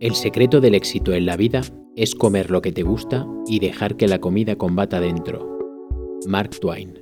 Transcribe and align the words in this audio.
El 0.00 0.14
secreto 0.14 0.62
del 0.62 0.74
éxito 0.74 1.12
en 1.12 1.26
la 1.26 1.36
vida 1.36 1.60
es 1.94 2.14
comer 2.14 2.50
lo 2.50 2.62
que 2.62 2.72
te 2.72 2.82
gusta 2.82 3.26
y 3.46 3.58
dejar 3.58 3.98
que 3.98 4.08
la 4.08 4.18
comida 4.18 4.56
combata 4.56 4.98
dentro. 4.98 5.58
Mark 6.26 6.58
Twain. 6.58 6.98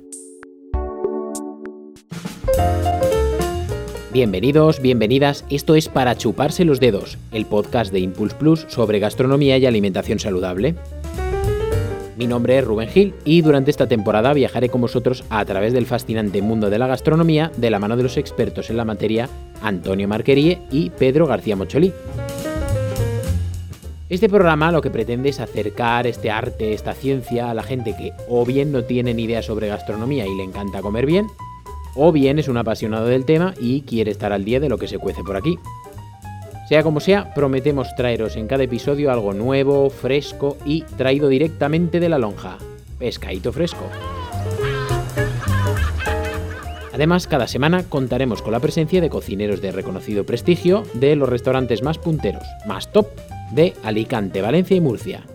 Bienvenidos, 4.11 4.81
bienvenidas, 4.81 5.45
esto 5.49 5.75
es 5.75 5.87
Para 5.87 6.17
Chuparse 6.17 6.65
los 6.65 6.81
Dedos, 6.81 7.17
el 7.31 7.45
podcast 7.45 7.93
de 7.93 8.01
Impulse 8.01 8.35
Plus 8.35 8.65
sobre 8.67 8.99
gastronomía 8.99 9.57
y 9.57 9.65
alimentación 9.65 10.19
saludable. 10.19 10.75
Mi 12.17 12.27
nombre 12.27 12.57
es 12.57 12.65
Rubén 12.65 12.89
Gil 12.89 13.13
y 13.23 13.41
durante 13.41 13.71
esta 13.71 13.87
temporada 13.87 14.33
viajaré 14.33 14.67
con 14.67 14.81
vosotros 14.81 15.23
a 15.29 15.45
través 15.45 15.71
del 15.71 15.85
fascinante 15.85 16.41
mundo 16.41 16.69
de 16.69 16.79
la 16.79 16.87
gastronomía 16.87 17.49
de 17.55 17.69
la 17.69 17.79
mano 17.79 17.95
de 17.95 18.03
los 18.03 18.17
expertos 18.17 18.69
en 18.69 18.75
la 18.75 18.83
materia 18.83 19.29
Antonio 19.61 20.05
Marquerie 20.09 20.59
y 20.69 20.89
Pedro 20.89 21.27
García 21.27 21.55
Mocholí. 21.55 21.93
Este 24.09 24.27
programa 24.27 24.71
lo 24.71 24.81
que 24.81 24.89
pretende 24.89 25.29
es 25.29 25.39
acercar 25.39 26.07
este 26.07 26.31
arte, 26.31 26.73
esta 26.73 26.95
ciencia 26.95 27.51
a 27.51 27.53
la 27.53 27.61
gente 27.61 27.95
que 27.95 28.11
o 28.27 28.43
bien 28.43 28.71
no 28.71 28.83
tiene 28.83 29.13
ni 29.13 29.25
idea 29.25 29.43
sobre 29.43 29.67
gastronomía 29.67 30.25
y 30.25 30.35
le 30.35 30.43
encanta 30.43 30.81
comer 30.81 31.05
bien, 31.05 31.27
o 31.93 32.11
bien 32.11 32.39
es 32.39 32.47
un 32.47 32.57
apasionado 32.57 33.05
del 33.05 33.25
tema 33.25 33.53
y 33.59 33.81
quiere 33.81 34.09
estar 34.09 34.33
al 34.33 34.45
día 34.45 34.59
de 34.59 34.67
lo 34.67 34.79
que 34.79 34.87
se 34.87 34.97
cuece 34.97 35.23
por 35.23 35.37
aquí. 35.37 35.59
Sea 36.69 36.81
como 36.81 37.01
sea, 37.01 37.35
prometemos 37.35 37.95
traeros 37.95 38.35
en 38.35 38.47
cada 38.47 38.63
episodio 38.63 39.11
algo 39.11 39.33
nuevo, 39.33 39.91
fresco 39.91 40.57
y 40.65 40.81
traído 40.97 41.27
directamente 41.27 41.99
de 41.99 42.09
la 42.09 42.17
lonja. 42.17 42.57
Pescadito 42.97 43.53
fresco. 43.53 43.85
Además, 46.91 47.27
cada 47.27 47.47
semana 47.47 47.83
contaremos 47.83 48.41
con 48.41 48.53
la 48.53 48.59
presencia 48.59 49.01
de 49.01 49.09
cocineros 49.09 49.61
de 49.61 49.71
reconocido 49.71 50.25
prestigio 50.25 50.83
de 50.95 51.15
los 51.15 51.29
restaurantes 51.29 51.83
más 51.83 51.99
punteros, 51.99 52.43
más 52.65 52.91
top 52.91 53.07
de 53.51 53.73
Alicante, 53.83 54.41
Valencia 54.41 54.75
y 54.75 54.81
Murcia. 54.81 55.25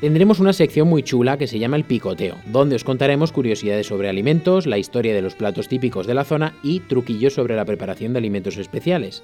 Tendremos 0.00 0.40
una 0.40 0.52
sección 0.52 0.88
muy 0.88 1.04
chula 1.04 1.38
que 1.38 1.46
se 1.46 1.60
llama 1.60 1.76
El 1.76 1.84
Picoteo, 1.84 2.34
donde 2.46 2.74
os 2.74 2.82
contaremos 2.82 3.30
curiosidades 3.30 3.86
sobre 3.86 4.08
alimentos, 4.08 4.66
la 4.66 4.78
historia 4.78 5.14
de 5.14 5.22
los 5.22 5.36
platos 5.36 5.68
típicos 5.68 6.08
de 6.08 6.14
la 6.14 6.24
zona 6.24 6.54
y 6.64 6.80
truquillos 6.80 7.34
sobre 7.34 7.54
la 7.54 7.64
preparación 7.64 8.12
de 8.12 8.18
alimentos 8.18 8.56
especiales. 8.56 9.22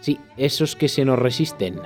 Sí, 0.00 0.18
esos 0.36 0.76
que 0.76 0.88
se 0.88 1.06
nos 1.06 1.18
resisten. 1.18 1.76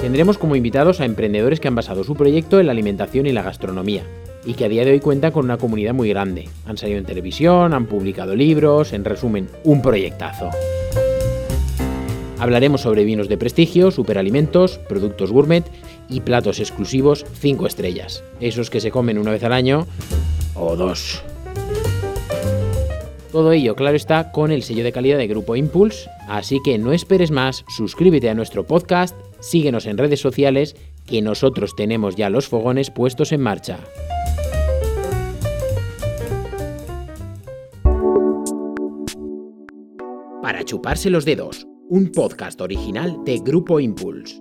Tendremos 0.00 0.38
como 0.38 0.56
invitados 0.56 1.02
a 1.02 1.04
emprendedores 1.04 1.60
que 1.60 1.68
han 1.68 1.74
basado 1.74 2.02
su 2.02 2.14
proyecto 2.14 2.58
en 2.58 2.66
la 2.66 2.72
alimentación 2.72 3.26
y 3.26 3.32
la 3.32 3.42
gastronomía, 3.42 4.04
y 4.44 4.54
que 4.54 4.64
a 4.64 4.68
día 4.68 4.84
de 4.84 4.92
hoy 4.92 5.00
cuentan 5.00 5.32
con 5.32 5.44
una 5.44 5.58
comunidad 5.58 5.94
muy 5.94 6.08
grande. 6.08 6.48
Han 6.66 6.76
salido 6.76 6.98
en 6.98 7.04
televisión, 7.04 7.74
han 7.74 7.86
publicado 7.86 8.34
libros, 8.34 8.92
en 8.92 9.04
resumen, 9.04 9.48
un 9.64 9.82
proyectazo. 9.82 10.50
Hablaremos 12.38 12.80
sobre 12.80 13.04
vinos 13.04 13.28
de 13.28 13.36
prestigio, 13.36 13.90
superalimentos, 13.90 14.78
productos 14.78 15.30
gourmet 15.30 15.64
y 16.08 16.20
platos 16.20 16.58
exclusivos 16.58 17.26
5 17.34 17.66
estrellas, 17.66 18.24
esos 18.40 18.70
que 18.70 18.80
se 18.80 18.90
comen 18.90 19.18
una 19.18 19.30
vez 19.30 19.44
al 19.44 19.52
año 19.52 19.86
o 20.54 20.74
dos. 20.74 21.22
Todo 23.30 23.52
ello, 23.52 23.76
claro 23.76 23.96
está, 23.96 24.32
con 24.32 24.50
el 24.50 24.62
sello 24.62 24.82
de 24.82 24.90
calidad 24.90 25.18
de 25.18 25.28
Grupo 25.28 25.54
Impulse, 25.54 26.08
así 26.28 26.58
que 26.64 26.78
no 26.78 26.92
esperes 26.92 27.30
más, 27.30 27.64
suscríbete 27.68 28.28
a 28.28 28.34
nuestro 28.34 28.66
podcast, 28.66 29.14
síguenos 29.38 29.86
en 29.86 29.98
redes 29.98 30.20
sociales, 30.20 30.74
que 31.06 31.22
nosotros 31.22 31.76
tenemos 31.76 32.16
ya 32.16 32.28
los 32.30 32.48
fogones 32.48 32.90
puestos 32.90 33.30
en 33.32 33.42
marcha. 33.42 33.78
Para 40.42 40.64
chuparse 40.64 41.10
los 41.10 41.26
dedos, 41.26 41.66
un 41.90 42.10
podcast 42.12 42.62
original 42.62 43.18
de 43.26 43.40
Grupo 43.40 43.78
Impulse. 43.78 44.40